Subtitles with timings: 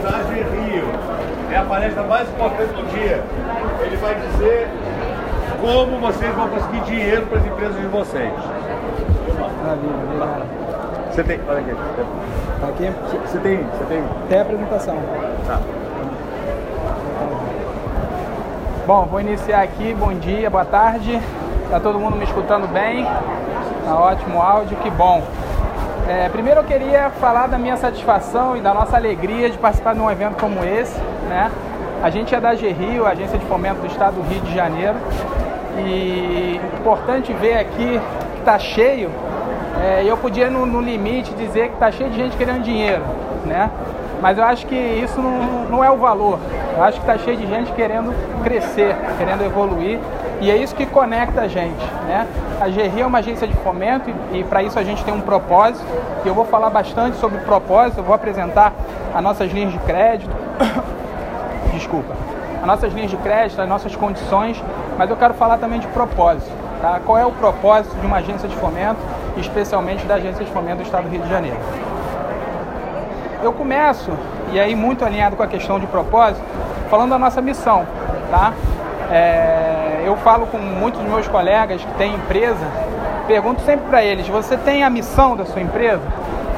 [0.00, 0.84] da AG Rio.
[1.52, 3.22] É a palestra mais importante do dia.
[3.82, 4.68] Ele vai dizer
[5.60, 8.32] como vocês vão conseguir dinheiro para as empresas de vocês.
[11.10, 11.40] Você tem.
[11.48, 11.76] Olha aqui.
[12.60, 12.92] Tá aqui?
[13.26, 13.56] Você tem.
[13.58, 14.04] Você tem.
[14.28, 14.96] Tem a apresentação.
[15.46, 15.60] Tá.
[18.86, 19.94] Bom, vou iniciar aqui.
[19.94, 21.20] Bom dia, boa tarde.
[21.70, 23.06] Tá todo mundo me escutando bem?
[23.84, 25.22] Tá ótimo áudio, que bom.
[26.06, 30.00] É, primeiro eu queria falar da minha satisfação e da nossa alegria de participar de
[30.00, 31.00] um evento como esse,
[31.30, 31.50] né?
[32.02, 34.96] A gente é da GRIO, Agência de Fomento do Estado do Rio de Janeiro,
[35.78, 37.98] e importante ver aqui
[38.34, 39.10] que está cheio.
[39.82, 43.02] É, eu podia no, no limite dizer que está cheio de gente querendo dinheiro,
[43.46, 43.70] né?
[44.20, 46.38] Mas eu acho que isso não, não é o valor.
[46.76, 49.98] Eu acho que está cheio de gente querendo crescer, querendo evoluir.
[50.40, 51.84] E é isso que conecta a gente.
[52.06, 52.26] Né?
[52.60, 55.20] A GRI é uma agência de fomento e, e para isso a gente tem um
[55.20, 55.84] propósito.
[56.24, 58.72] E eu vou falar bastante sobre propósito, eu vou apresentar
[59.14, 60.30] as nossas linhas de crédito.
[61.72, 62.14] Desculpa.
[62.60, 64.62] As nossas linhas de crédito, as nossas condições,
[64.96, 66.50] mas eu quero falar também de propósito.
[66.80, 67.00] Tá?
[67.04, 69.00] Qual é o propósito de uma agência de fomento,
[69.36, 71.58] especialmente da agência de fomento do Estado do Rio de Janeiro?
[73.42, 74.10] Eu começo,
[74.52, 76.44] e aí muito alinhado com a questão de propósito,
[76.88, 77.86] falando da nossa missão.
[78.30, 78.52] Tá?
[79.14, 82.66] É, eu falo com muitos dos meus colegas que têm empresa,
[83.28, 86.02] pergunto sempre para eles: você tem a missão da sua empresa?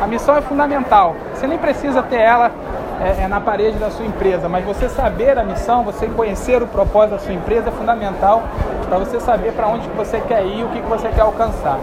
[0.00, 1.14] A missão é fundamental.
[1.34, 2.50] Você nem precisa ter ela
[2.98, 6.66] é, é na parede da sua empresa, mas você saber a missão, você conhecer o
[6.66, 8.42] propósito da sua empresa é fundamental
[8.88, 11.78] para você saber para onde que você quer ir, o que, que você quer alcançar.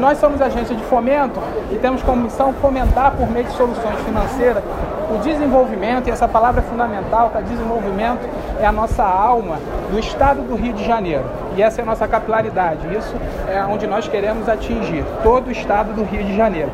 [0.00, 1.38] Nós somos agência de fomento
[1.70, 4.64] e temos como missão fomentar por meio de soluções financeiras
[5.10, 8.20] o desenvolvimento, e essa palavra é fundamental, que desenvolvimento
[8.60, 9.58] é a nossa alma
[9.90, 11.24] do estado do Rio de Janeiro.
[11.56, 12.86] E essa é a nossa capilaridade.
[12.96, 13.14] Isso
[13.48, 16.70] é onde nós queremos atingir, todo o estado do Rio de Janeiro.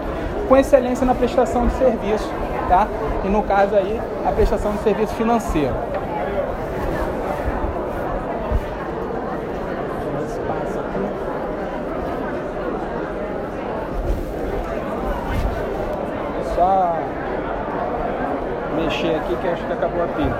[0.48, 2.30] Com excelência na prestação de serviço,
[2.69, 2.86] tá?
[3.24, 5.74] E no caso aí, a prestação de serviço financeiro.
[16.54, 16.97] Só
[18.76, 19.37] mexer aqui
[19.96, 20.36] que acho que acabou a pilha.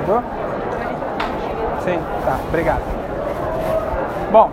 [0.00, 0.22] Mudou?
[1.84, 2.82] Sim, tá, obrigado.
[4.32, 4.50] Bom,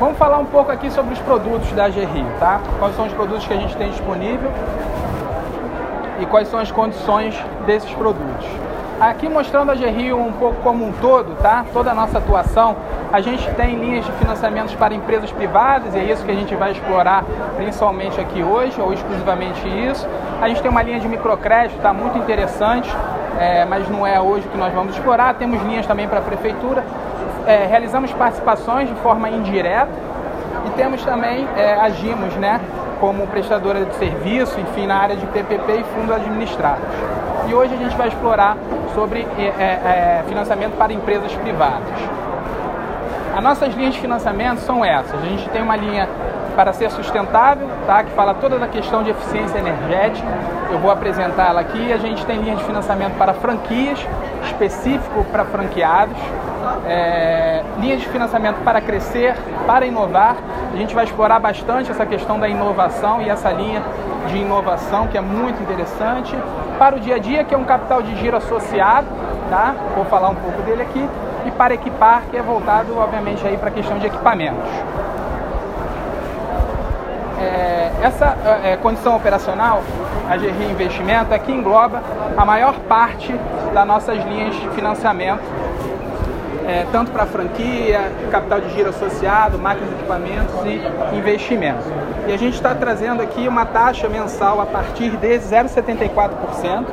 [0.00, 2.60] vamos falar um pouco aqui sobre os produtos da AG Rio, tá?
[2.78, 4.50] Quais são os produtos que a gente tem disponível
[6.20, 7.34] e quais são as condições
[7.66, 8.46] desses produtos.
[9.00, 11.64] Aqui mostrando a Rio um pouco como um todo, tá?
[11.72, 12.76] Toda a nossa atuação.
[13.12, 16.54] A gente tem linhas de financiamentos para empresas privadas, e é isso que a gente
[16.54, 17.24] vai explorar
[17.56, 20.08] principalmente aqui hoje, ou exclusivamente isso.
[20.40, 21.92] A gente tem uma linha de microcrédito, tá?
[21.92, 22.88] Muito interessante,
[23.38, 25.34] é, mas não é hoje que nós vamos explorar.
[25.34, 26.84] Temos linhas também para a prefeitura.
[27.46, 29.92] É, realizamos participações de forma indireta
[30.66, 32.60] e temos também, é, agimos, né?
[33.00, 36.84] Como prestadora de serviço, enfim, na área de PPP e fundos administrados.
[37.48, 38.56] E hoje a gente vai explorar
[38.94, 41.92] sobre é, é, financiamento para empresas privadas.
[43.36, 45.20] As nossas linhas de financiamento são essas.
[45.20, 46.08] A gente tem uma linha
[46.54, 48.04] para ser sustentável, tá?
[48.04, 50.28] que fala toda da questão de eficiência energética.
[50.70, 51.92] Eu vou apresentar ela aqui.
[51.92, 53.98] A gente tem linha de financiamento para franquias,
[54.46, 56.16] específico para franqueados.
[56.86, 59.34] É, linha de financiamento para crescer,
[59.66, 60.36] para inovar.
[60.72, 63.82] A gente vai explorar bastante essa questão da inovação e essa linha
[64.28, 66.36] de inovação que é muito interessante.
[66.78, 69.06] Para o dia a dia, que é um capital de giro associado,
[69.48, 69.74] tá?
[69.94, 71.08] Vou falar um pouco dele aqui.
[71.46, 74.68] E para equipar, que é voltado, obviamente, aí para a questão de equipamentos.
[77.40, 79.82] É, essa é, condição operacional,
[80.28, 82.02] a GRI Investimento, aqui engloba
[82.36, 83.34] a maior parte
[83.72, 85.42] das nossas linhas de financiamento,
[86.66, 91.84] é, tanto para franquia, capital de giro associado, máquinas de equipamentos e investimentos.
[92.26, 96.86] E a gente está trazendo aqui uma taxa mensal a partir de 0,74%,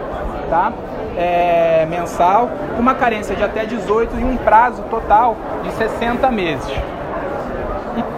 [0.50, 0.74] tá?
[1.18, 6.72] É, mensal, uma carência de até 18 e um prazo total de 60 meses.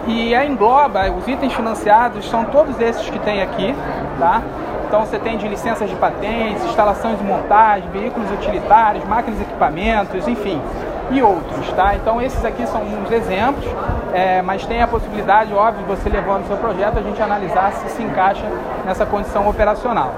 [0.06, 3.74] E, e a engloba, os itens financiados são todos esses que tem aqui,
[4.18, 4.42] tá?
[4.86, 10.28] Então você tem de licenças de patentes, instalações de montagem, veículos utilitários, máquinas e equipamentos,
[10.28, 10.60] enfim,
[11.10, 11.94] e outros, tá?
[11.94, 13.64] Então esses aqui são uns exemplos,
[14.12, 17.72] é, mas tem a possibilidade, óbvio, de você levando o seu projeto, a gente analisar
[17.72, 18.44] se se encaixa
[18.84, 20.12] nessa condição operacional.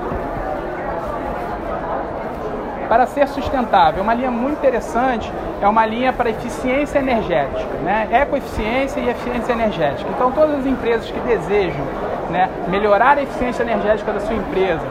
[2.89, 8.09] Para ser sustentável, uma linha muito interessante é uma linha para eficiência energética, né?
[8.13, 10.09] ecoeficiência e eficiência energética.
[10.15, 11.85] Então todas as empresas que desejam
[12.31, 12.49] né?
[12.69, 14.83] melhorar a eficiência energética da sua empresa,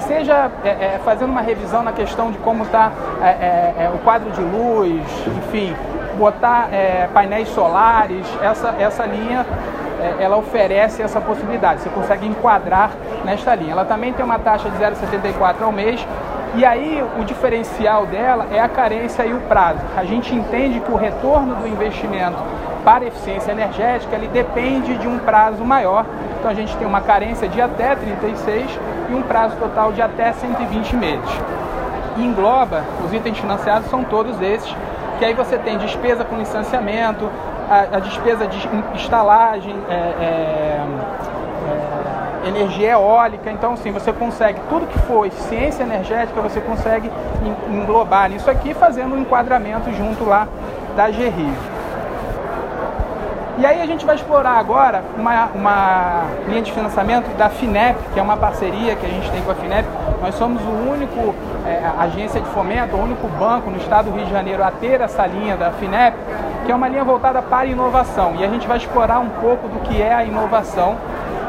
[0.00, 2.92] seja é, é, fazendo uma revisão na questão de como está
[3.22, 5.02] é, é, é, o quadro de luz,
[5.38, 5.74] enfim,
[6.18, 9.46] botar é, painéis solares, essa, essa linha
[10.18, 12.92] ela oferece essa possibilidade, você consegue enquadrar
[13.22, 13.72] nesta linha.
[13.72, 16.06] Ela também tem uma taxa de 0,74 ao mês,
[16.54, 19.80] e aí o diferencial dela é a carência e o prazo.
[19.96, 22.38] A gente entende que o retorno do investimento
[22.84, 26.04] para eficiência energética ele depende de um prazo maior.
[26.40, 28.78] Então a gente tem uma carência de até 36
[29.10, 31.30] e um prazo total de até 120 meses.
[32.16, 34.74] E engloba, os itens financiados são todos esses,
[35.18, 37.30] que aí você tem despesa com licenciamento,
[37.68, 38.58] a, a despesa de
[38.94, 40.80] instalagem, é, é,
[41.68, 43.50] é, energia eólica.
[43.50, 47.10] Então, sim, você consegue tudo que for eficiência energética, você consegue
[47.68, 50.48] englobar nisso aqui, fazendo um enquadramento junto lá
[50.96, 51.69] da GRI.
[53.60, 58.18] E aí a gente vai explorar agora uma, uma linha de financiamento da FINEP, que
[58.18, 59.86] é uma parceria que a gente tem com a FINEP.
[60.22, 61.34] Nós somos o único
[61.66, 65.02] é, agência de fomento, o único banco no estado do Rio de Janeiro a ter
[65.02, 66.16] essa linha da FINEP,
[66.64, 68.34] que é uma linha voltada para inovação.
[68.38, 70.96] E a gente vai explorar um pouco do que é a inovação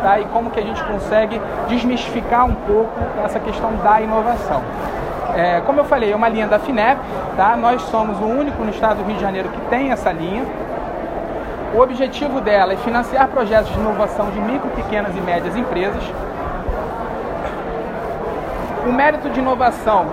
[0.04, 0.19] tá?
[0.19, 2.92] e como que a gente consegue desmistificar um pouco
[3.24, 4.62] essa questão da inovação.
[5.34, 7.00] É, como eu falei, é uma linha da FINEP,
[7.38, 7.56] tá?
[7.56, 10.44] nós somos o único no estado do Rio de Janeiro que tem essa linha.
[11.73, 16.03] O objetivo dela é financiar projetos de inovação de micro, pequenas e médias empresas.
[18.85, 20.07] O mérito de inovação,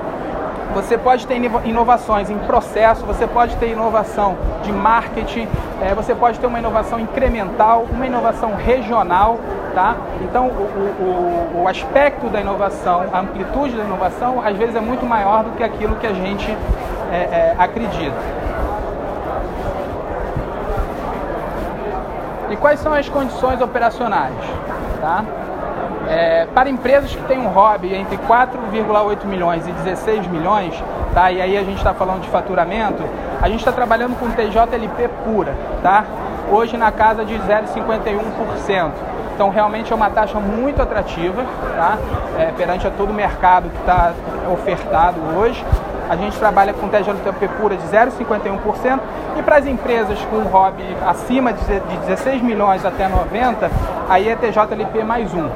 [0.73, 1.35] você pode ter
[1.65, 5.49] inovações em processo, você pode ter inovação de marketing,
[5.83, 9.41] é, você pode ter uma inovação incremental, uma inovação regional,
[9.75, 9.97] tá?
[10.23, 15.05] Então, o, o, o aspecto da inovação, a amplitude da inovação, às vezes é muito
[15.05, 16.57] maior do que aquilo que a gente
[17.11, 18.48] é, é, acredita.
[22.51, 24.35] E quais são as condições operacionais?
[25.01, 25.25] Tá?
[26.09, 30.75] É, para empresas que têm um hobby entre 4,8 milhões e 16 milhões,
[31.13, 31.31] tá?
[31.31, 33.03] e aí a gente está falando de faturamento,
[33.43, 36.05] a gente está trabalhando com TJLP pura, tá?
[36.51, 38.91] hoje na casa de 0,51%.
[39.35, 41.45] Então realmente é uma taxa muito atrativa
[41.77, 41.97] tá?
[42.37, 44.13] É, perante a todo o mercado que está
[44.53, 45.65] ofertado hoje.
[46.09, 48.99] A gente trabalha com TJLP pura de 0,51%
[49.39, 51.63] e para as empresas com hobby acima de
[52.07, 53.71] 16 milhões até 90,
[54.09, 55.49] aí é TJLP mais um.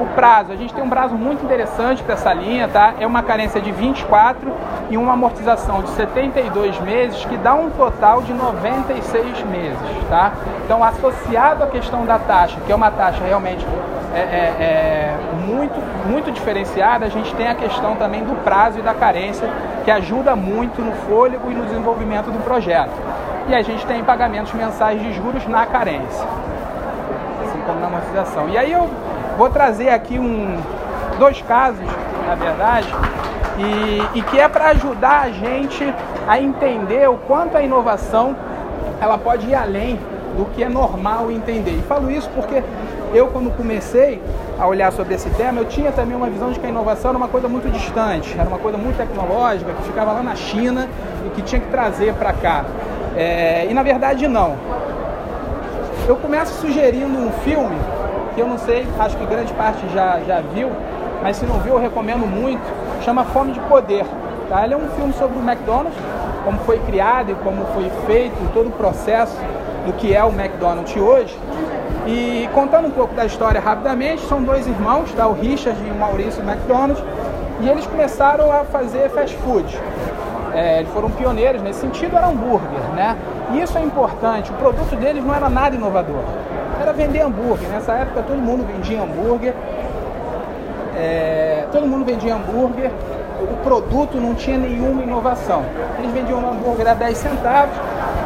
[0.00, 2.94] O prazo, a gente tem um prazo muito interessante para essa linha, tá?
[2.98, 4.50] É uma carência de 24
[4.88, 10.32] e uma amortização de 72 meses, que dá um total de 96 meses, tá?
[10.64, 13.66] Então, associado à questão da taxa, que é uma taxa realmente
[14.14, 15.74] é, é, é muito,
[16.06, 19.48] muito diferenciada, a gente tem a questão também do prazo e da carência,
[19.84, 22.92] que ajuda muito no fôlego e no desenvolvimento do projeto.
[23.48, 26.26] E a gente tem pagamentos mensais de juros na carência,
[27.44, 28.48] assim como na amortização.
[28.48, 28.88] E aí eu
[29.36, 30.60] Vou trazer aqui um,
[31.18, 31.86] dois casos,
[32.26, 32.86] na verdade,
[33.58, 35.92] e, e que é para ajudar a gente
[36.28, 38.36] a entender o quanto a inovação
[39.00, 39.98] ela pode ir além
[40.36, 41.72] do que é normal entender.
[41.72, 42.62] E falo isso porque
[43.12, 44.22] eu, quando comecei
[44.58, 47.18] a olhar sobre esse tema, eu tinha também uma visão de que a inovação era
[47.18, 50.88] uma coisa muito distante, era uma coisa muito tecnológica, que ficava lá na China
[51.26, 52.64] e que tinha que trazer para cá.
[53.16, 54.56] É, e na verdade, não.
[56.08, 57.76] Eu começo sugerindo um filme
[58.34, 60.70] que eu não sei, acho que grande parte já, já viu,
[61.22, 62.62] mas se não viu, eu recomendo muito.
[63.04, 64.04] Chama Fome de Poder.
[64.48, 64.64] Tá?
[64.64, 65.94] Ele é um filme sobre o McDonald's,
[66.44, 69.36] como foi criado e como foi feito, todo o processo
[69.86, 71.36] do que é o McDonald's hoje.
[72.06, 75.26] E contando um pouco da história rapidamente, são dois irmãos, tá?
[75.26, 77.02] o Richard e o Maurício McDonald's,
[77.60, 79.78] e eles começaram a fazer fast food.
[80.52, 83.16] É, eles foram pioneiros nesse sentido, era hambúrguer, né?
[83.52, 86.24] E isso é importante, o produto deles não era nada inovador
[86.82, 87.68] era vender hambúrguer.
[87.68, 89.54] Nessa época todo mundo vendia hambúrguer.
[90.96, 92.90] É, todo mundo vendia hambúrguer.
[93.40, 95.64] O produto não tinha nenhuma inovação.
[95.98, 97.74] Eles vendiam um hambúrguer a 10 centavos.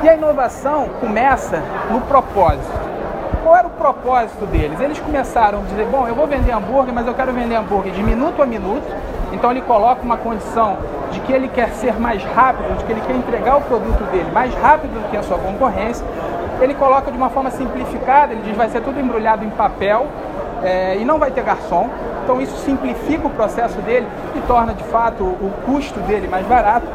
[0.03, 2.86] E a inovação começa no propósito.
[3.43, 4.81] Qual era o propósito deles?
[4.81, 8.03] Eles começaram a dizer: bom, eu vou vender hambúrguer, mas eu quero vender hambúrguer de
[8.03, 8.85] minuto a minuto.
[9.33, 10.79] Então ele coloca uma condição
[11.11, 14.31] de que ele quer ser mais rápido, de que ele quer entregar o produto dele
[14.33, 16.05] mais rápido do que a sua concorrência
[16.61, 20.07] ele coloca de uma forma simplificada, ele diz vai ser tudo embrulhado em papel
[20.63, 21.89] é, e não vai ter garçom.
[22.25, 26.87] Então isso simplifica o processo dele e torna de fato o custo dele mais barato.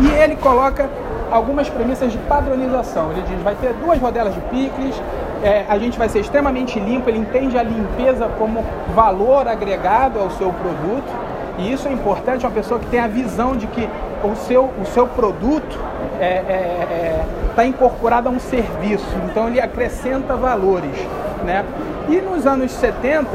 [0.00, 0.88] E ele coloca
[1.32, 3.10] algumas premissas de padronização.
[3.12, 4.94] Ele diz vai ter duas rodelas de picles,
[5.42, 10.30] é, a gente vai ser extremamente limpo, ele entende a limpeza como valor agregado ao
[10.30, 11.32] seu produto.
[11.58, 13.88] E isso é importante, uma pessoa que tem a visão de que
[14.22, 15.78] o seu, o seu produto
[16.14, 17.24] está é, é,
[17.56, 20.96] tá incorporado a um serviço, então ele acrescenta valores.
[21.44, 21.64] Né?
[22.08, 23.28] E nos anos 70,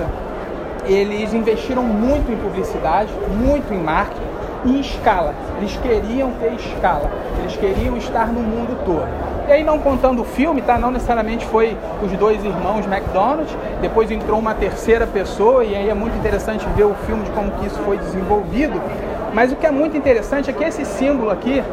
[0.85, 4.37] eles investiram muito em publicidade, muito em marketing
[4.67, 5.33] em escala.
[5.57, 7.09] Eles queriam ter escala,
[7.39, 9.07] eles queriam estar no mundo todo.
[9.47, 10.77] E aí não contando o filme, tá?
[10.77, 15.93] Não necessariamente foi os dois irmãos McDonald's, depois entrou uma terceira pessoa e aí é
[15.93, 18.81] muito interessante ver o filme de como que isso foi desenvolvido.
[19.33, 21.63] Mas o que é muito interessante é que esse símbolo aqui,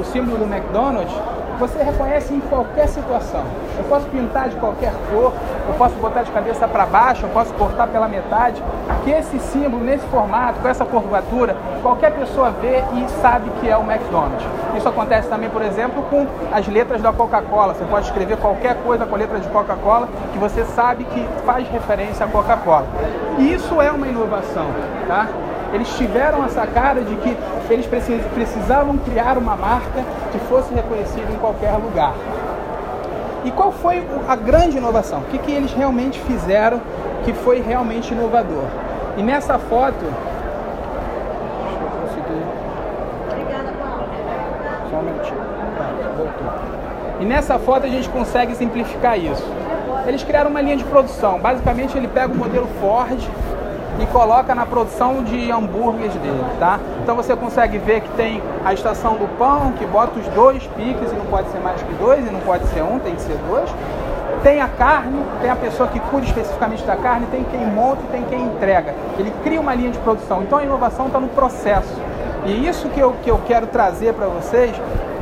[0.00, 1.14] o símbolo do McDonald's,
[1.58, 3.44] você reconhece em qualquer situação.
[3.76, 5.32] Eu posso pintar de qualquer cor,
[5.68, 8.62] eu posso botar de cabeça para baixo, eu posso cortar pela metade.
[9.04, 13.76] Que esse símbolo, nesse formato, com essa curvatura, qualquer pessoa vê e sabe que é
[13.76, 14.46] o McDonald's.
[14.76, 17.74] Isso acontece também, por exemplo, com as letras da Coca-Cola.
[17.74, 21.68] Você pode escrever qualquer coisa com a letra de Coca-Cola que você sabe que faz
[21.68, 22.86] referência à Coca-Cola.
[23.38, 24.66] E isso é uma inovação,
[25.06, 25.26] tá?
[25.72, 27.36] Eles tiveram a sacada de que
[27.70, 32.14] eles precisavam criar uma marca que fosse reconhecida em qualquer lugar.
[33.44, 35.20] E qual foi a grande inovação?
[35.20, 36.80] O que, que eles realmente fizeram
[37.24, 38.64] que foi realmente inovador?
[39.16, 40.04] E nessa foto.
[41.62, 42.44] Deixa eu conseguir.
[44.90, 45.40] Só um minutinho.
[45.78, 46.76] Tá, voltou.
[47.20, 49.44] E nessa foto a gente consegue simplificar isso.
[50.06, 51.38] Eles criaram uma linha de produção.
[51.38, 53.18] Basicamente ele pega o modelo Ford
[53.98, 56.78] e coloca na produção de hambúrgueres dele, tá?
[57.02, 61.12] Então você consegue ver que tem a estação do pão, que bota os dois piques
[61.12, 63.38] e não pode ser mais que dois, e não pode ser um, tem que ser
[63.48, 63.68] dois.
[64.42, 68.12] Tem a carne, tem a pessoa que cuida especificamente da carne, tem quem monta e
[68.12, 68.94] tem quem entrega.
[69.18, 70.42] Ele cria uma linha de produção.
[70.42, 71.94] Então a inovação está no processo.
[72.44, 74.70] E isso que eu, que eu quero trazer para vocês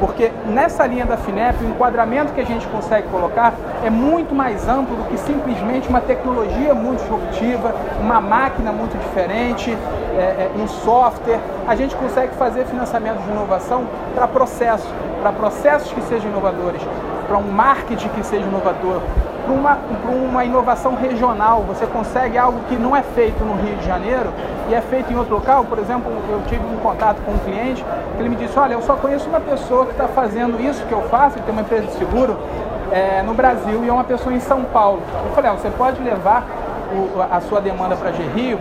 [0.06, 4.68] porque nessa linha da FINEP, o enquadramento que a gente consegue colocar é muito mais
[4.68, 10.68] amplo do que simplesmente uma tecnologia muito disruptiva, uma máquina muito diferente, é, é, um
[10.68, 11.40] software.
[11.66, 14.90] A gente consegue fazer financiamento de inovação para processos,
[15.22, 16.82] para processos que sejam inovadores,
[17.26, 19.00] para um marketing que seja inovador,
[19.42, 19.78] para uma,
[20.28, 21.62] uma inovação regional.
[21.66, 24.30] Você consegue algo que não é feito no Rio de Janeiro
[24.68, 25.64] e é feito em outro local.
[25.64, 27.84] Por exemplo, eu tive um contato com um cliente
[28.16, 30.92] que ele me disse: Olha, eu só conheço uma pessoa que está fazendo isso que
[30.92, 32.36] eu faço, ele tem uma empresa de seguro
[32.90, 35.02] é, no Brasil e é uma pessoa em São Paulo.
[35.26, 36.46] Eu falei: Você pode levar
[36.92, 38.58] o, a sua demanda para Rio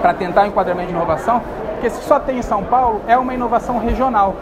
[0.00, 1.42] para tentar o enquadramento de inovação?
[1.72, 4.34] Porque se só tem em São Paulo, é uma inovação regional.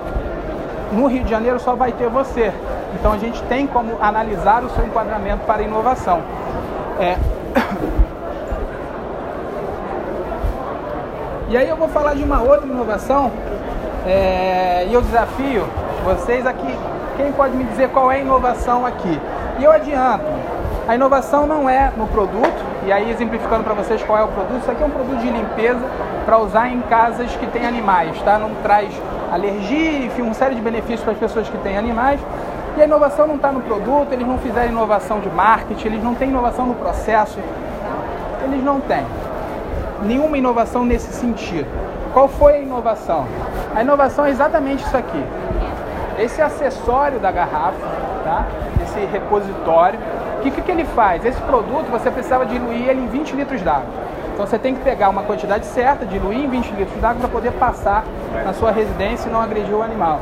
[0.93, 2.53] No Rio de Janeiro só vai ter você.
[2.95, 6.21] Então a gente tem como analisar o seu enquadramento para inovação.
[7.01, 7.17] É...
[11.53, 13.31] E aí eu vou falar de uma outra inovação
[14.07, 14.87] é...
[14.89, 15.67] e eu desafio
[16.03, 16.75] vocês aqui,
[17.19, 19.21] quem pode me dizer qual é a inovação aqui?
[19.59, 20.25] E eu adianto,
[20.89, 24.63] a inovação não é no produto, e aí exemplificando para vocês qual é o produto,
[24.63, 25.85] isso aqui é um produto de limpeza
[26.25, 28.39] para usar em casas que têm animais, tá?
[28.39, 28.91] Não traz
[29.31, 32.19] alergia, enfim, uma série de benefícios para as pessoas que têm animais.
[32.79, 36.15] E a inovação não está no produto, eles não fizeram inovação de marketing, eles não
[36.15, 37.39] têm inovação no processo,
[38.43, 39.05] eles não têm
[40.03, 41.67] nenhuma inovação nesse sentido.
[42.13, 43.27] Qual foi a inovação?
[43.75, 45.25] A inovação é exatamente isso aqui.
[46.19, 47.87] Esse acessório da garrafa,
[48.23, 48.47] tá?
[48.83, 49.99] esse repositório,
[50.39, 51.25] o que, que, que ele faz?
[51.25, 53.87] Esse produto você precisava diluir ele em 20 litros d'água.
[54.35, 57.53] Então você tem que pegar uma quantidade certa, diluir em 20 litros d'água para poder
[57.53, 58.05] passar
[58.45, 60.21] na sua residência e não agredir o animal.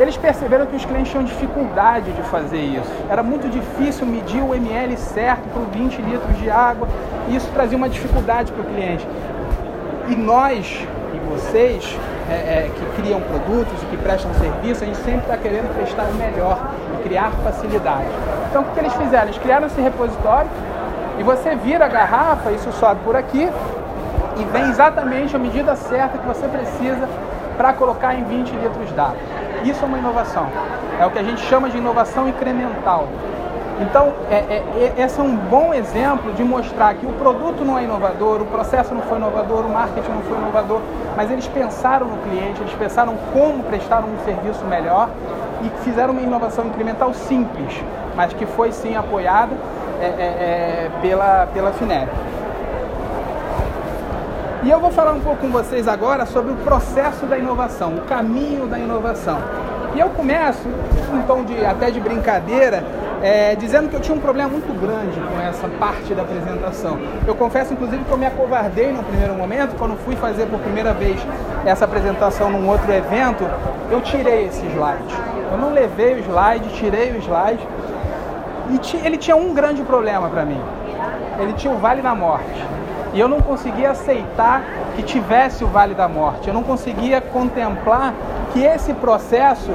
[0.00, 2.90] Eles perceberam que os clientes tinham dificuldade de fazer isso.
[3.10, 6.88] Era muito difícil medir o ml certo por 20 litros de água,
[7.28, 9.06] e isso trazia uma dificuldade para o cliente.
[10.08, 11.98] E nós e vocês
[12.30, 16.04] é, é, que criam produtos e que prestam serviço, a gente sempre está querendo prestar
[16.04, 16.58] o melhor
[16.98, 18.08] e criar facilidade.
[18.48, 19.24] Então o que, que eles fizeram?
[19.26, 20.48] Eles criaram esse repositório
[21.18, 23.46] e você vira a garrafa, isso sobe por aqui
[24.38, 27.06] e vem exatamente a medida certa que você precisa
[27.58, 29.39] para colocar em 20 litros d'água.
[29.64, 30.46] Isso é uma inovação.
[30.98, 33.08] É o que a gente chama de inovação incremental.
[33.80, 37.78] Então, é, é, é, esse é um bom exemplo de mostrar que o produto não
[37.78, 40.80] é inovador, o processo não foi inovador, o marketing não foi inovador,
[41.16, 45.08] mas eles pensaram no cliente, eles pensaram como prestar um serviço melhor
[45.62, 47.82] e fizeram uma inovação incremental simples,
[48.14, 49.56] mas que foi sim apoiada
[49.98, 52.10] é, é, é pela, pela FINEP.
[54.62, 58.02] E eu vou falar um pouco com vocês agora sobre o processo da inovação, o
[58.02, 59.38] caminho da inovação.
[59.94, 60.68] E eu começo,
[61.14, 62.84] um tom de, até de brincadeira,
[63.22, 66.98] é, dizendo que eu tinha um problema muito grande com essa parte da apresentação.
[67.26, 70.92] Eu confesso, inclusive, que eu me acovardei no primeiro momento, quando fui fazer por primeira
[70.92, 71.18] vez
[71.64, 73.48] essa apresentação num outro evento,
[73.90, 75.14] eu tirei esse slide.
[75.50, 77.66] Eu não levei o slide, tirei o slide.
[78.68, 80.60] E ele tinha um grande problema para mim.
[81.38, 82.62] Ele tinha o Vale da Morte.
[83.12, 84.62] E eu não conseguia aceitar
[84.94, 86.48] que tivesse o Vale da Morte.
[86.48, 88.14] Eu não conseguia contemplar
[88.52, 89.72] que esse processo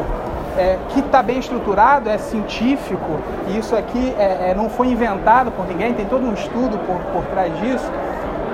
[0.58, 5.52] é, que está bem estruturado, é científico, e isso aqui é, é, não foi inventado
[5.52, 7.92] por ninguém, tem todo um estudo por, por trás disso.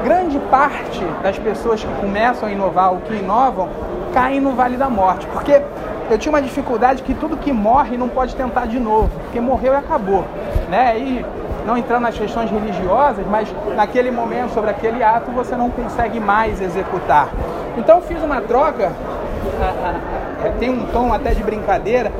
[0.03, 3.69] Grande parte das pessoas que começam a inovar ou que inovam
[4.13, 5.61] caem no Vale da Morte, porque
[6.09, 9.73] eu tinha uma dificuldade que tudo que morre não pode tentar de novo, porque morreu
[9.73, 10.25] e acabou,
[10.69, 10.97] né?
[10.97, 11.25] E
[11.65, 16.61] não entrando nas questões religiosas, mas naquele momento, sobre aquele ato, você não consegue mais
[16.61, 17.29] executar.
[17.77, 18.91] Então eu fiz uma troca
[20.43, 22.11] é, tem um tom até de brincadeira,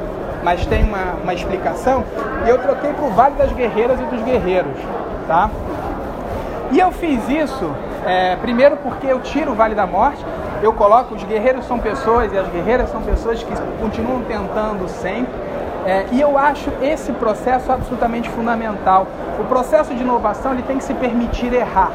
[0.44, 2.04] mas tem uma, uma explicação.
[2.46, 4.78] E eu troquei para o Vale das Guerreiras e dos Guerreiros,
[5.28, 5.50] tá?
[6.72, 7.70] E eu fiz isso,
[8.06, 10.24] é, primeiro porque eu tiro o Vale da Morte,
[10.62, 15.34] eu coloco os guerreiros são pessoas e as guerreiras são pessoas que continuam tentando sempre.
[15.86, 19.08] É, e eu acho esse processo absolutamente fundamental.
[19.40, 21.92] O processo de inovação ele tem que se permitir errar.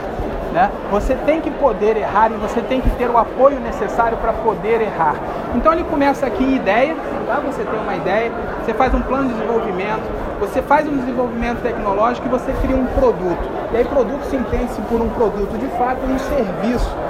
[0.52, 0.70] Né?
[0.90, 4.80] Você tem que poder errar e você tem que ter o apoio necessário para poder
[4.80, 5.14] errar.
[5.54, 7.40] Então ele começa aqui em ideia, tá?
[7.44, 8.32] você tem uma ideia,
[8.64, 10.02] você faz um plano de desenvolvimento,
[10.40, 13.48] você faz um desenvolvimento tecnológico e você cria um produto.
[13.72, 17.05] E aí produto se entende por um produto de fato um serviço.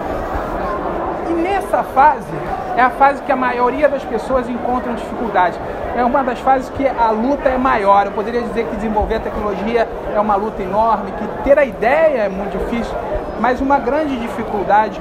[1.56, 2.26] E nessa fase
[2.76, 5.58] é a fase que a maioria das pessoas encontram dificuldade.
[5.96, 8.04] É uma das fases que a luta é maior.
[8.04, 12.24] Eu poderia dizer que desenvolver a tecnologia é uma luta enorme, que ter a ideia
[12.24, 12.94] é muito difícil,
[13.40, 15.00] mas uma grande dificuldade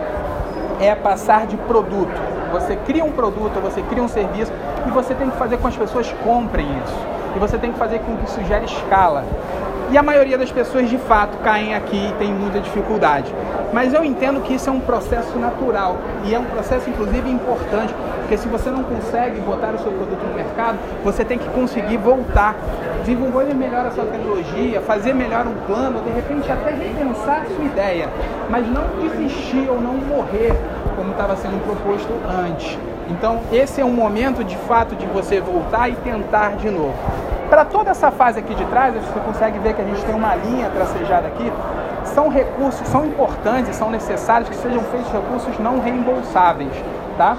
[0.79, 2.21] é passar de produto.
[2.53, 4.53] Você cria um produto, você cria um serviço
[4.88, 6.97] e você tem que fazer com que as pessoas comprem isso.
[7.35, 9.25] E você tem que fazer com que isso gere escala.
[9.92, 13.34] E a maioria das pessoas de fato caem aqui e tem muita dificuldade.
[13.72, 17.94] Mas eu entendo que isso é um processo natural e é um processo inclusive importante,
[18.20, 21.98] porque se você não consegue botar o seu produto no mercado, você tem que conseguir
[21.98, 22.56] voltar,
[23.06, 27.63] desenvolver melhor a sua tecnologia, fazer melhor um plano, de repente até repensar a sua
[27.63, 28.10] ideia,
[28.50, 30.54] mas não desistir ou não morrer
[30.96, 32.77] como estava sendo proposto antes.
[33.10, 36.96] Então, esse é um momento de fato de você voltar e tentar de novo.
[37.55, 40.35] Para toda essa fase aqui de trás, você consegue ver que a gente tem uma
[40.35, 41.50] linha tracejada aqui.
[42.03, 46.74] São recursos, são importantes, são necessários que sejam feitos recursos não reembolsáveis,
[47.18, 47.37] tá?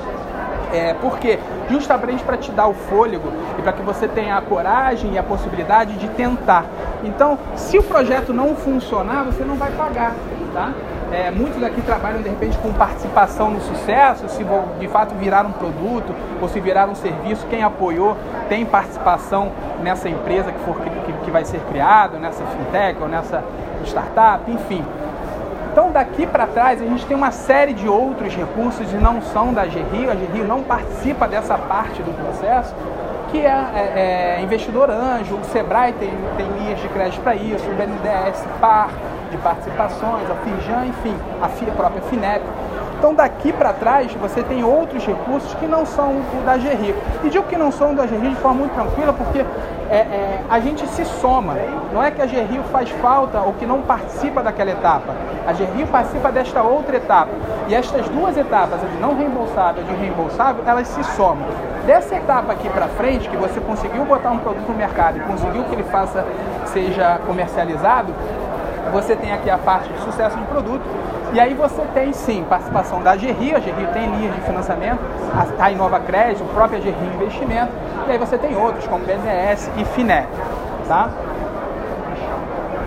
[0.73, 1.39] É, por quê?
[1.71, 5.23] Justamente para te dar o fôlego e para que você tenha a coragem e a
[5.23, 6.65] possibilidade de tentar.
[7.05, 10.15] Então, se o projeto não funcionar, você não vai pagar,
[10.53, 10.73] tá?
[11.13, 14.45] É, muitos aqui trabalham de repente com participação no sucesso, se
[14.81, 18.17] de fato virar um produto ou se virar um serviço, quem apoiou
[18.49, 19.53] tem participação
[19.83, 23.45] nessa empresa que, for, que, que vai ser criada, nessa fintech ou nessa
[23.85, 24.85] startup, enfim.
[25.77, 29.53] Então daqui para trás a gente tem uma série de outros recursos e não são
[29.53, 32.75] da GRIO, a GRIO não participa dessa parte do processo,
[33.31, 37.63] que é, é, é investidor anjo, o Sebrae tem, tem linhas de crédito para isso,
[37.69, 38.89] o BNDES, PAR,
[39.31, 42.43] de participações, a Fijan, enfim, a própria FINEP.
[42.99, 46.95] Então daqui para trás você tem outros recursos que não são da GRI.
[47.23, 49.45] E digo que não são da GRI de forma muito tranquila porque
[49.91, 51.55] é, é, a gente se soma.
[51.93, 55.15] Não é que a GRI faz falta ou que não participa daquela etapa.
[55.47, 57.31] A GRI participa desta outra etapa.
[57.69, 61.47] E estas duas etapas, a de não reembolsável e de reembolsável, elas se somam.
[61.87, 65.63] Dessa etapa aqui para frente, que você conseguiu botar um produto no mercado e conseguiu
[65.65, 66.27] que ele faça,
[66.65, 68.13] seja comercializado,
[68.93, 70.85] você tem aqui a parte de sucesso de produto
[71.33, 75.01] e aí você tem sim participação da GRI, a GRI tem linhas de financiamento,
[75.59, 77.73] a, Inova Crédito, a própria GRI Investimento,
[78.07, 80.29] e aí você tem outros como BNDES e FINEP,
[80.89, 81.11] tá?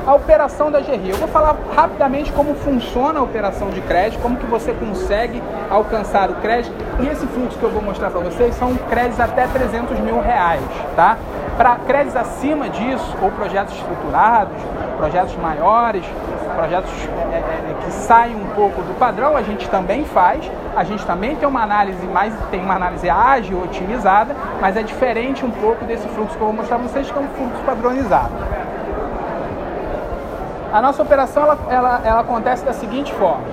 [0.08, 1.12] A operação da GRI.
[1.12, 6.32] Eu vou falar rapidamente como funciona a operação de crédito, como que você consegue alcançar
[6.32, 6.74] o crédito.
[7.00, 10.64] E esse fluxo que eu vou mostrar para vocês são créditos até 300 mil reais,
[10.96, 11.18] tá?
[11.56, 14.58] Para créditos acima disso, ou projetos estruturados,
[15.00, 16.06] projetos maiores,
[16.54, 16.92] projetos
[17.32, 20.52] é, é, é, que saem um pouco do padrão, a gente também faz.
[20.76, 25.46] A gente também tem uma análise mais, tem uma análise ágil, otimizada, mas é diferente
[25.46, 28.34] um pouco desse fluxo que eu vou mostrar para vocês, que é um fluxo padronizado.
[30.72, 33.44] A nossa operação ela, ela, ela acontece da seguinte forma.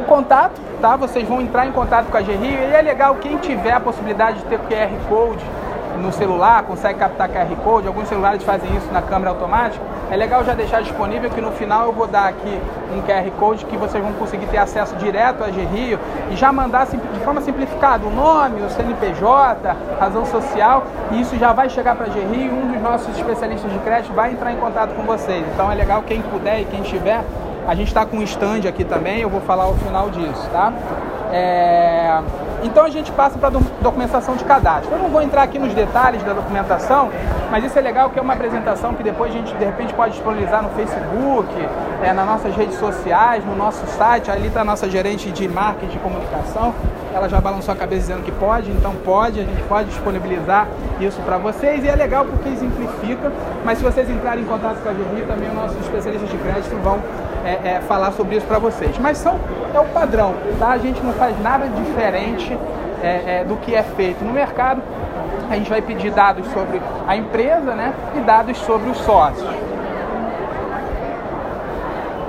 [0.00, 0.96] O contato, tá?
[0.96, 4.38] Vocês vão entrar em contato com a GRI e é legal quem tiver a possibilidade
[4.38, 5.61] de ter QR Code
[6.02, 9.82] no celular, consegue captar QR Code, alguns celulares fazem isso na câmera automática.
[10.10, 12.60] É legal já deixar disponível que no final eu vou dar aqui
[12.94, 15.98] um QR Code que vocês vão conseguir ter acesso direto a GRIO
[16.30, 21.52] e já mandar de forma simplificada o nome, o CNPJ, razão social, e isso já
[21.52, 24.56] vai chegar para a GRIO e um dos nossos especialistas de crédito vai entrar em
[24.56, 25.44] contato com vocês.
[25.54, 27.22] Então é legal quem puder e quem tiver,
[27.66, 30.72] a gente está com um stand aqui também, eu vou falar ao final disso, tá?
[31.32, 32.20] É...
[32.62, 34.92] Então a gente passa para a documentação de cadastro.
[34.92, 37.10] Eu não vou entrar aqui nos detalhes da documentação,
[37.50, 40.14] Mas isso é legal que é uma apresentação que depois a gente de repente pode
[40.14, 41.50] disponibilizar no Facebook,
[42.02, 44.30] é, nas nossas redes sociais, no nosso site.
[44.30, 46.74] Ali está a nossa gerente de marketing e comunicação.
[47.12, 50.66] Ela já balançou a cabeça dizendo que pode, então pode, a gente pode disponibilizar
[50.98, 51.84] isso para vocês.
[51.84, 53.30] E é legal porque exemplifica,
[53.64, 56.74] mas se vocês entrarem em contato com a Gerri, também os nossos especialistas de crédito
[56.82, 57.00] vão
[57.44, 58.96] é, é, falar sobre isso para vocês.
[58.98, 59.38] Mas são,
[59.74, 60.68] é o padrão, tá?
[60.68, 62.56] A gente não faz nada diferente
[63.02, 64.82] é, é, do que é feito no mercado.
[65.50, 69.48] A gente vai pedir dados sobre a empresa né, e dados sobre os sócios.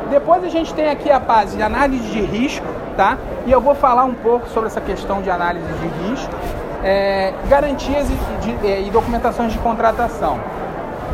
[0.09, 3.17] Depois a gente tem aqui a base de análise de risco, tá?
[3.45, 6.33] E eu vou falar um pouco sobre essa questão de análise de risco,
[6.83, 10.39] é, garantias e, de, e documentações de contratação.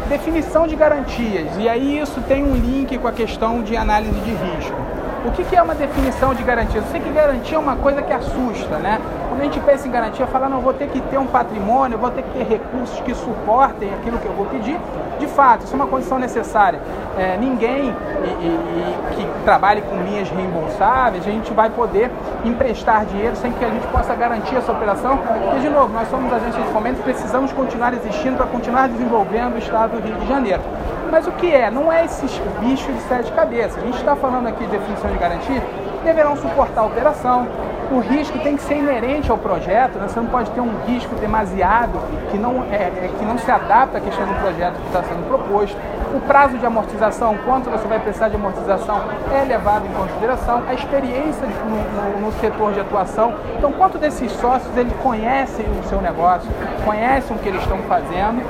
[0.10, 4.32] Definição de garantias, e aí isso tem um link com a questão de análise de
[4.32, 4.76] risco.
[5.24, 6.82] O que, é uma definição de garantia?
[6.82, 9.00] Eu sei que garantia é uma coisa que assusta, né?
[9.40, 12.24] A gente pensa em garantia, fala, não, vou ter que ter um patrimônio, vou ter
[12.24, 14.78] que ter recursos que suportem aquilo que eu vou pedir.
[15.18, 16.82] De fato, isso é uma condição necessária.
[17.18, 22.12] É, ninguém e, e, que trabalhe com linhas reembolsáveis, a gente vai poder
[22.44, 25.18] emprestar dinheiro sem que a gente possa garantir essa operação.
[25.56, 29.58] E, de novo, nós somos agências de fomento, precisamos continuar existindo para continuar desenvolvendo o
[29.58, 30.62] Estado do Rio de Janeiro.
[31.10, 31.72] Mas o que é?
[31.72, 33.82] Não é esses bichos de sete cabeças.
[33.82, 35.64] A gente está falando aqui de definição de garantia,
[36.04, 37.48] deverão suportar a operação.
[37.92, 40.08] O risco tem que ser inerente ao projeto, né?
[40.08, 42.00] você não pode ter um risco demasiado
[42.30, 45.28] que não, é, é, que não se adapta à questão do projeto que está sendo
[45.28, 45.76] proposto.
[46.14, 49.02] O prazo de amortização, quanto você vai precisar de amortização,
[49.34, 50.62] é levado em consideração.
[50.68, 53.34] A experiência no, no, no setor de atuação.
[53.58, 56.48] Então, quanto desses sócios ele conhecem o seu negócio,
[56.86, 58.44] conhecem o que eles estão fazendo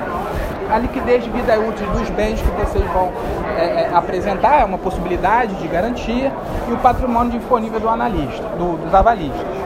[0.70, 3.12] a liquidez de vida útil dos bens que vocês vão
[3.58, 6.32] é, é, apresentar é uma possibilidade de garantia
[6.68, 9.60] e o patrimônio disponível do analista, do, dos avalistas.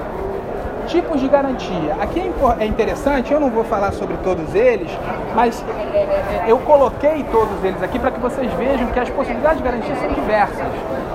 [0.88, 1.96] Tipos de garantia.
[2.00, 4.92] Aqui é, é interessante, eu não vou falar sobre todos eles,
[5.36, 5.64] mas
[5.94, 9.64] é, é, eu coloquei todos eles aqui para que vocês vejam que as possibilidades de
[9.64, 10.68] garantia são diversas.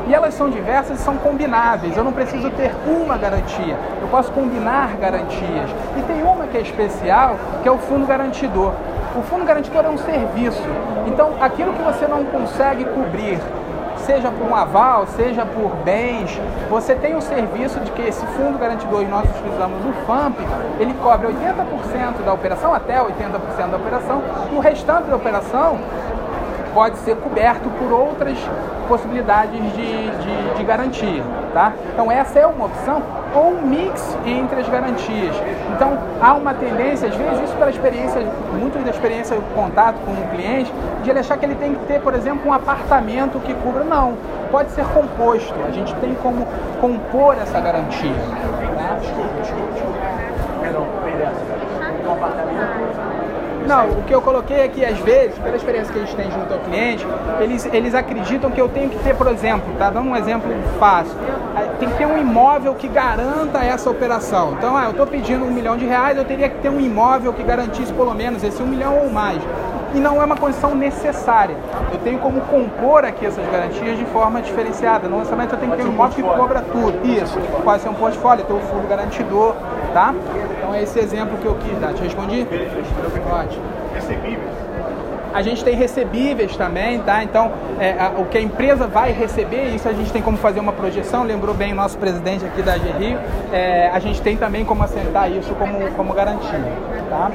[0.06, 1.94] E elas são diversas e são combináveis.
[1.94, 5.70] Eu não preciso ter uma garantia, eu posso combinar garantias.
[5.98, 8.72] E tem uma que é especial, que é o fundo garantidor.
[9.16, 10.62] O fundo garantidor é um serviço.
[11.06, 13.40] Então, aquilo que você não consegue cobrir,
[13.96, 18.24] seja por um aval, seja por bens, você tem o um serviço de que esse
[18.26, 20.38] fundo garantidor, nós utilizamos o FAMP,
[20.78, 25.78] ele cobre 80% da operação, até 80% da operação, e o restante da operação
[26.74, 28.38] pode ser coberto por outras
[28.86, 31.22] possibilidades de, de, de garantia.
[31.52, 31.72] Tá?
[31.92, 33.02] Então essa é uma opção
[33.34, 35.34] ou um mix entre as garantias.
[35.74, 38.20] Então há uma tendência, às vezes isso pela experiência,
[38.52, 41.84] muito da experiência do contato com o cliente, de ele achar que ele tem que
[41.86, 43.84] ter, por exemplo, um apartamento que cubra.
[43.84, 44.14] Não,
[44.50, 45.54] pode ser composto.
[45.66, 46.46] A gente tem como
[46.80, 48.12] compor essa garantia.
[48.76, 48.98] Tá?
[50.60, 50.86] Perdão,
[52.06, 52.98] um apartamento
[53.68, 56.30] não, o que eu coloquei é que às vezes, pela experiência que a gente tem
[56.30, 57.06] junto ao cliente,
[57.38, 61.14] eles, eles acreditam que eu tenho que ter, por exemplo, tá dando um exemplo fácil,
[61.78, 64.54] tem que ter um imóvel que garanta essa operação.
[64.58, 67.32] Então, ah, eu estou pedindo um milhão de reais, eu teria que ter um imóvel
[67.32, 69.40] que garantisse pelo menos esse um milhão ou mais.
[69.94, 71.56] E não é uma condição necessária.
[71.90, 75.08] Eu tenho como compor aqui essas garantias de forma diferenciada.
[75.08, 77.06] Não necessariamente eu tenho que ter um imóvel que cobra tudo.
[77.06, 79.54] Isso, pode ser um portfólio, ter o um fundo garantidor,
[79.94, 80.14] tá?
[80.58, 81.94] Então é esse exemplo que eu quis dar.
[81.94, 82.46] Te respondi?
[83.32, 83.64] Ótimo.
[83.94, 84.67] Recebíveis?
[85.32, 87.22] A gente tem recebíveis também, tá?
[87.22, 90.60] Então, é, a, o que a empresa vai receber, isso a gente tem como fazer
[90.60, 93.16] uma projeção, lembrou bem o nosso presidente aqui da GRI,
[93.52, 96.72] é, a gente tem também como assentar isso como, como garantia,
[97.08, 97.30] tá?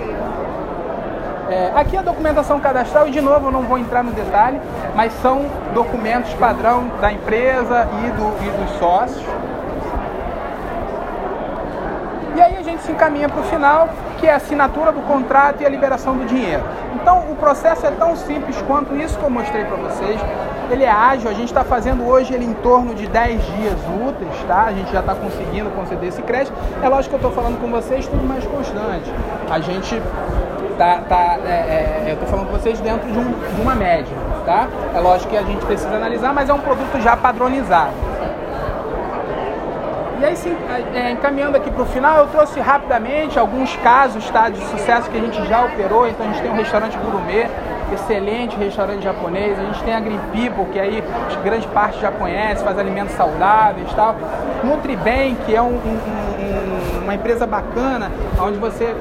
[1.49, 4.59] É, aqui a documentação cadastral, e de novo eu não vou entrar no detalhe,
[4.95, 9.23] mas são documentos padrão da empresa e, do, e dos sócios,
[12.35, 15.61] e aí a gente se encaminha para o final, que é a assinatura do contrato
[15.61, 16.63] e a liberação do dinheiro.
[16.95, 20.19] Então o processo é tão simples quanto isso que eu mostrei para vocês.
[20.71, 23.75] Ele é ágil, a gente está fazendo hoje ele em torno de 10 dias
[24.07, 24.63] úteis, tá?
[24.63, 26.53] A gente já está conseguindo conceder esse crédito.
[26.81, 29.11] É lógico que eu estou falando com vocês tudo mais constante.
[29.49, 30.01] A gente
[30.77, 34.15] tá, tá é, é, eu estou falando com vocês dentro de, um, de uma média,
[34.45, 34.67] tá?
[34.95, 38.12] É lógico que a gente precisa analisar, mas é um produto já padronizado.
[40.23, 40.55] E aí, sim,
[40.95, 45.17] é, encaminhando aqui para o final, eu trouxe rapidamente alguns casos tá, de sucesso que
[45.17, 46.07] a gente já operou.
[46.07, 47.49] Então, a gente tem um restaurante gourmet,
[47.93, 49.59] excelente restaurante japonês.
[49.59, 51.03] A gente tem a Green People, que aí
[51.43, 54.15] grande parte já conhece, faz alimentos saudáveis e tal.
[54.63, 58.09] Nutribem, que é um, um, um, uma empresa bacana,
[58.39, 58.95] onde você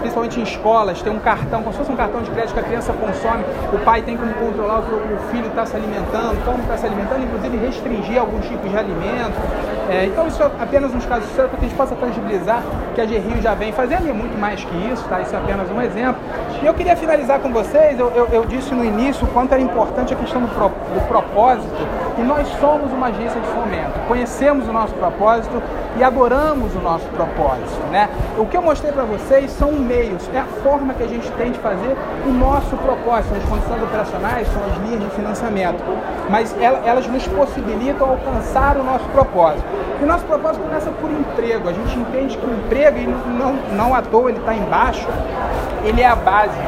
[0.00, 2.62] principalmente em escolas, tem um cartão, como se fosse um cartão de crédito que a
[2.62, 6.58] criança consome, o pai tem como controlar o que o filho está se alimentando, como
[6.60, 9.38] está se alimentando, inclusive restringir alguns tipos de alimentos.
[9.88, 12.62] É, então isso é apenas uns casos para que a gente possa tangibilizar
[12.94, 15.20] que a GRIO já vem fazendo e é muito mais que isso, tá?
[15.20, 16.20] Isso é apenas um exemplo.
[16.62, 19.62] E eu queria finalizar com vocês, eu, eu, eu disse no início o quanto era
[19.62, 21.74] importante a questão do, pro, do propósito,
[22.20, 25.62] e nós somos uma agência de fomento, conhecemos o nosso propósito
[25.96, 27.80] e adoramos o nosso propósito.
[27.90, 28.10] Né?
[28.36, 31.50] O que eu mostrei para vocês são meios, é a forma que a gente tem
[31.50, 33.34] de fazer o nosso propósito.
[33.34, 35.82] As condições operacionais são as linhas de financiamento,
[36.28, 39.64] mas elas nos possibilitam alcançar o nosso propósito.
[39.98, 41.68] E o nosso propósito começa por emprego.
[41.68, 45.08] A gente entende que o emprego, e não, não à toa ele está embaixo,
[45.84, 46.58] ele é a base.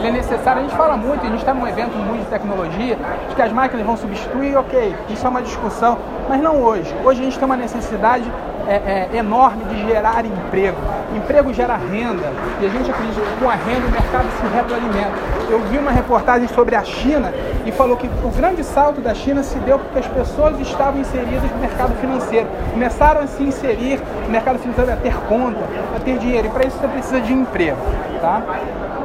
[0.00, 2.96] Ele é necessário, a gente fala muito, a gente está num evento muito de tecnologia,
[3.28, 6.90] de que as máquinas vão substituir, ok, isso é uma discussão, mas não hoje.
[7.04, 8.24] Hoje a gente tem uma necessidade
[8.66, 10.78] é, é, enorme de gerar emprego.
[11.14, 12.32] Emprego gera renda
[12.62, 15.12] e a gente acredita que com a renda o mercado se retroalimenta.
[15.50, 17.32] Eu vi uma reportagem sobre a China
[17.66, 21.50] e falou que o grande salto da China se deu porque as pessoas estavam inseridas
[21.50, 22.46] no mercado financeiro.
[22.72, 25.60] Começaram a se inserir no mercado financeiro, a ter conta,
[25.94, 26.46] a ter dinheiro.
[26.46, 27.78] E para isso você precisa de emprego.
[28.20, 28.42] Tá?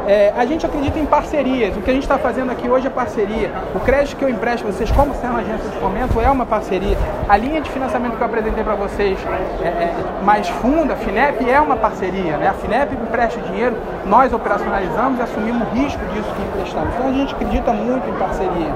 [0.07, 1.75] É, a gente acredita em parcerias.
[1.75, 3.51] O que a gente está fazendo aqui hoje é parceria.
[3.73, 6.95] O crédito que eu empresto vocês, como sendo uma agência de fomento, é uma parceria.
[7.27, 9.17] A linha de financiamento que eu apresentei para vocês
[9.63, 12.37] é, é, mais funda, a FINEP, é uma parceria.
[12.37, 12.47] Né?
[12.47, 16.95] A FINEP empresta dinheiro, nós operacionalizamos assumimos o risco disso que emprestamos.
[16.95, 18.73] Então a gente acredita muito em parceria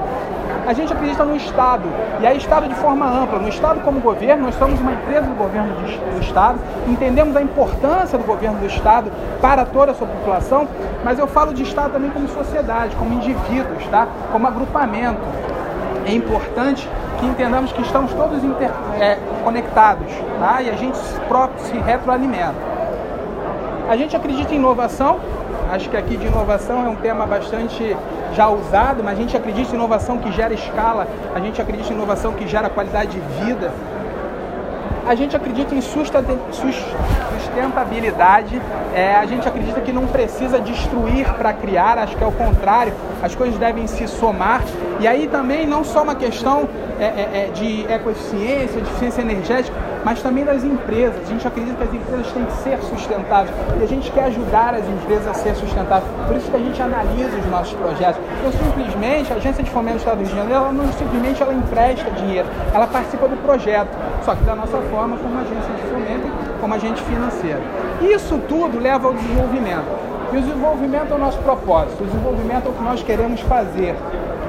[0.66, 1.84] a gente acredita no Estado,
[2.20, 3.38] e aí Estado de forma ampla.
[3.38, 8.16] No Estado como governo, nós somos uma empresa do governo do Estado, entendemos a importância
[8.16, 9.10] do governo do Estado
[9.40, 10.68] para toda a sua população,
[11.04, 14.06] mas eu falo de Estado também como sociedade, como indivíduos, tá?
[14.30, 15.20] como agrupamento.
[16.06, 20.62] É importante que entendamos que estamos todos interconectados é, tá?
[20.62, 22.70] e a gente próprio se retroalimenta.
[23.88, 25.18] A gente acredita em inovação,
[25.70, 27.96] acho que aqui de inovação é um tema bastante
[28.34, 31.96] já usado, mas a gente acredita em inovação que gera escala, a gente acredita em
[31.96, 33.72] inovação que gera qualidade de vida.
[35.06, 38.60] A gente acredita em sustentabilidade,
[38.94, 42.92] é, a gente acredita que não precisa destruir para criar, acho que é o contrário,
[43.22, 44.62] as coisas devem se somar.
[45.00, 46.68] E aí também não só uma questão
[47.00, 51.22] é, é, é de ecoeficiência, de eficiência energética, mas também das empresas.
[51.22, 54.74] A gente acredita que as empresas têm que ser sustentáveis e a gente quer ajudar
[54.74, 56.10] as empresas a ser sustentáveis.
[56.26, 58.20] Por isso que a gente analisa os nossos projetos.
[58.44, 61.42] Eu simplesmente, a Agência de Fomento do Estado do Rio de Janeiro, ela não simplesmente
[61.42, 63.90] ela empresta dinheiro, ela participa do projeto,
[64.24, 67.60] só que da nossa forma como agência de fomento e como agente financeiro.
[68.00, 70.10] Isso tudo leva ao desenvolvimento.
[70.32, 73.96] E o desenvolvimento é o nosso propósito, o desenvolvimento é o que nós queremos fazer.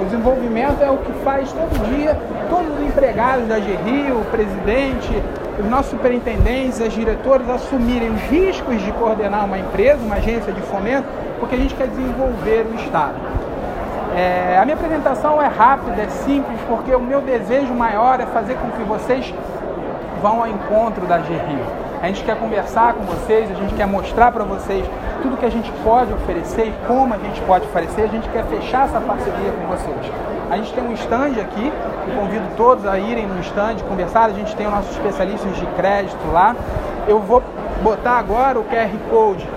[0.01, 2.17] O desenvolvimento é o que faz todo dia
[2.49, 5.23] todos os empregados da GRI, o presidente,
[5.59, 10.61] os nossos superintendentes, as diretoras assumirem os riscos de coordenar uma empresa, uma agência de
[10.61, 11.07] fomento,
[11.39, 13.13] porque a gente quer desenvolver o Estado.
[14.15, 18.55] É, a minha apresentação é rápida, é simples, porque o meu desejo maior é fazer
[18.55, 19.31] com que vocês
[20.19, 21.63] vão ao encontro da GRI.
[22.01, 24.83] A gente quer conversar com vocês, a gente quer mostrar para vocês
[25.21, 28.01] tudo que a gente pode oferecer e como a gente pode oferecer.
[28.03, 30.13] A gente quer fechar essa parceria com vocês.
[30.49, 31.71] A gente tem um stand aqui,
[32.07, 34.25] eu convido todos a irem no stand, conversar.
[34.25, 36.55] A gente tem os nossos especialistas de crédito lá.
[37.07, 37.41] Eu vou
[37.81, 39.47] botar agora o QR Code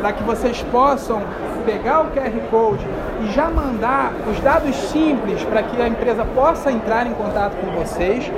[0.00, 1.22] para que vocês possam
[1.66, 2.86] pegar o QR Code
[3.20, 7.66] e já mandar os dados simples para que a empresa possa entrar em contato com
[7.72, 8.30] vocês.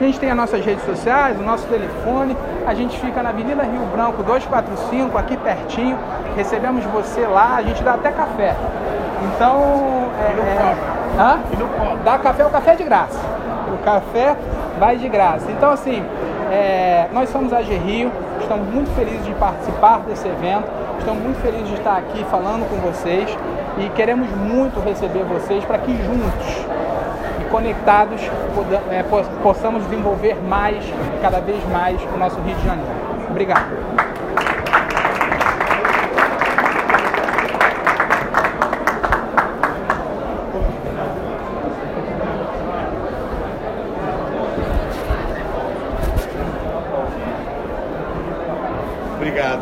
[0.00, 2.36] A gente tem as nossas redes sociais, o nosso telefone.
[2.66, 5.98] A gente fica na Avenida Rio Branco 245, aqui pertinho.
[6.38, 8.54] Recebemos você lá, a gente dá até café.
[9.24, 9.60] Então,
[10.20, 11.40] é, é, hã?
[12.04, 13.18] dá café, o café é de graça.
[13.74, 14.36] O café
[14.78, 15.50] vai de graça.
[15.50, 16.00] Então, assim,
[16.52, 20.68] é, nós somos a Rio, estamos muito felizes de participar desse evento,
[21.00, 23.36] estamos muito felizes de estar aqui falando com vocês
[23.76, 26.64] e queremos muito receber vocês para que juntos
[27.50, 28.22] conectados
[28.92, 29.04] é,
[29.42, 30.84] possamos desenvolver mais,
[31.20, 32.92] cada vez mais, o nosso Rio de Janeiro.
[33.28, 33.72] Obrigado,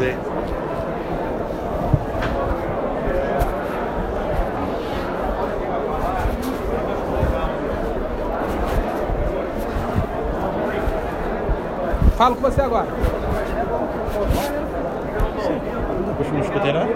[0.02, 0.16] hein?
[12.16, 12.86] Falo com você agora.
[16.16, 16.86] Puxa, não escutei não?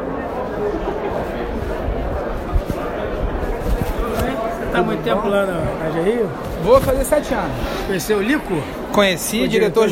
[4.21, 6.31] Você tá muito tempo lá na, na Rio?
[6.63, 7.57] Vou fazer sete anos.
[7.87, 8.63] Conheceu o Lico?
[8.93, 9.89] Conheci, diretor